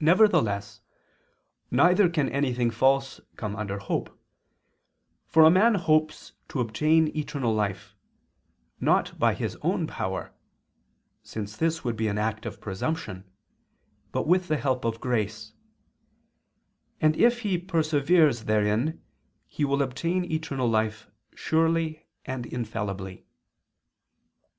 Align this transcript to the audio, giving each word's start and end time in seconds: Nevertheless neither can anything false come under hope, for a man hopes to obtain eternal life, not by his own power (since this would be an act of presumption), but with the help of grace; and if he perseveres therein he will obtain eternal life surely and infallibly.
Nevertheless 0.00 0.82
neither 1.70 2.10
can 2.10 2.28
anything 2.28 2.70
false 2.70 3.22
come 3.36 3.56
under 3.56 3.78
hope, 3.78 4.20
for 5.24 5.44
a 5.44 5.50
man 5.50 5.76
hopes 5.76 6.32
to 6.48 6.60
obtain 6.60 7.08
eternal 7.16 7.54
life, 7.54 7.96
not 8.80 9.18
by 9.18 9.32
his 9.32 9.56
own 9.62 9.86
power 9.86 10.32
(since 11.22 11.56
this 11.56 11.82
would 11.82 11.96
be 11.96 12.06
an 12.06 12.18
act 12.18 12.44
of 12.44 12.60
presumption), 12.60 13.24
but 14.12 14.26
with 14.26 14.48
the 14.48 14.58
help 14.58 14.84
of 14.84 15.00
grace; 15.00 15.54
and 17.00 17.16
if 17.16 17.40
he 17.40 17.56
perseveres 17.56 18.44
therein 18.44 19.00
he 19.48 19.64
will 19.64 19.80
obtain 19.80 20.22
eternal 20.30 20.68
life 20.68 21.06
surely 21.34 22.04
and 22.26 22.44
infallibly. 22.44 23.24